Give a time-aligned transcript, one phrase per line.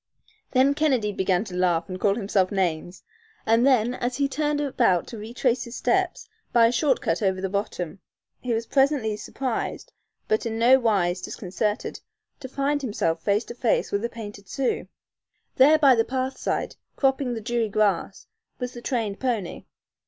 [0.49, 3.03] Then Kennedy began to laugh and call himself names,
[3.45, 7.39] and then, as he turned about to retrace his steps by a short cut over
[7.39, 7.99] the bottom,
[8.39, 9.93] he was presently surprised,
[10.27, 11.99] but in no wise disconcerted,
[12.39, 14.87] to find himself face to face with a painted Sioux.
[15.57, 18.25] There by the path side, cropping the dewy grass,
[18.57, 19.65] was the trained pony.